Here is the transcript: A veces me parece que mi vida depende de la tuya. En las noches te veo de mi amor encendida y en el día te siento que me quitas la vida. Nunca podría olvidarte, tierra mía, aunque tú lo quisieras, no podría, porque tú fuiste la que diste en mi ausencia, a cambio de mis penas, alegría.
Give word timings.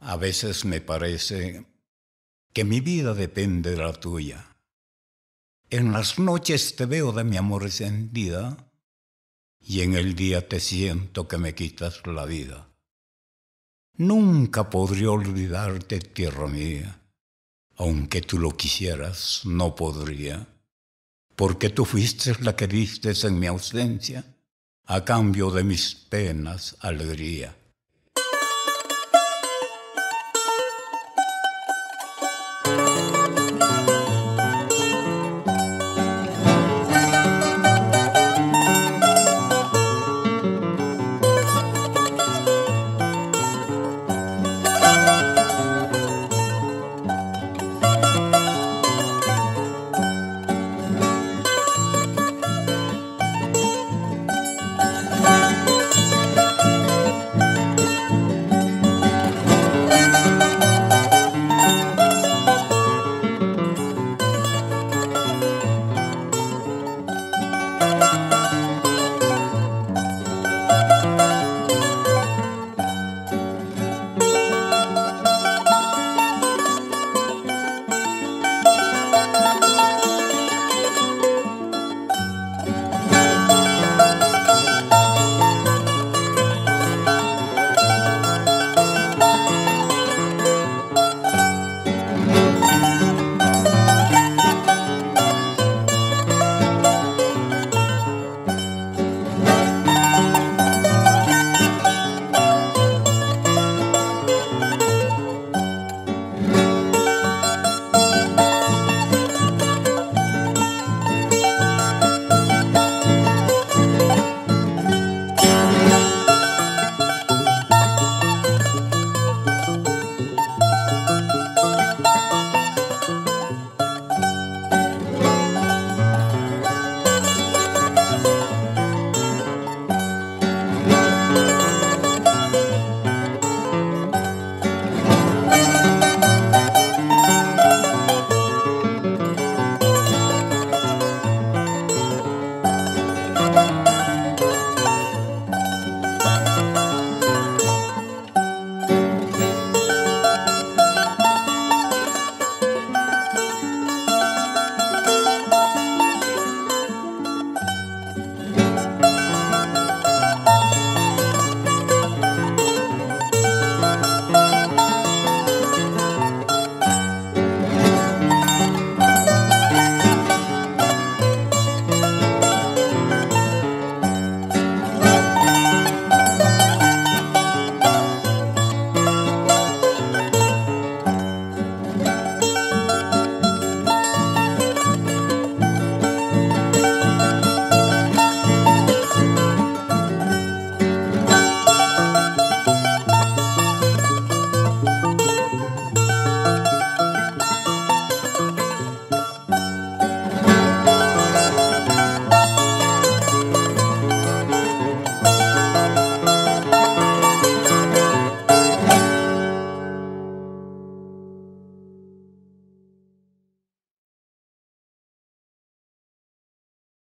A 0.00 0.16
veces 0.16 0.64
me 0.64 0.80
parece 0.80 1.66
que 2.52 2.64
mi 2.64 2.80
vida 2.80 3.14
depende 3.14 3.72
de 3.72 3.76
la 3.78 3.92
tuya. 3.92 4.56
En 5.70 5.92
las 5.92 6.18
noches 6.18 6.76
te 6.76 6.86
veo 6.86 7.12
de 7.12 7.24
mi 7.24 7.36
amor 7.36 7.64
encendida 7.64 8.56
y 9.60 9.82
en 9.82 9.94
el 9.94 10.14
día 10.14 10.48
te 10.48 10.60
siento 10.60 11.28
que 11.28 11.36
me 11.36 11.54
quitas 11.54 12.06
la 12.06 12.24
vida. 12.24 12.68
Nunca 13.96 14.70
podría 14.70 15.10
olvidarte, 15.10 15.98
tierra 15.98 16.46
mía, 16.46 17.00
aunque 17.76 18.22
tú 18.22 18.38
lo 18.38 18.56
quisieras, 18.56 19.42
no 19.44 19.74
podría, 19.74 20.46
porque 21.34 21.68
tú 21.70 21.84
fuiste 21.84 22.34
la 22.40 22.56
que 22.56 22.66
diste 22.66 23.12
en 23.26 23.38
mi 23.38 23.46
ausencia, 23.46 24.24
a 24.84 25.04
cambio 25.04 25.50
de 25.50 25.64
mis 25.64 25.94
penas, 25.94 26.76
alegría. 26.80 27.54